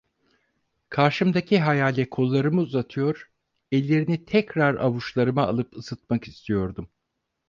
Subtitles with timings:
[0.89, 3.31] Karşımdaki hayale kollarımı uzatıyor,
[3.71, 6.89] ellerini tekrar avuçlarıma alıp ısıtmak istiyordum.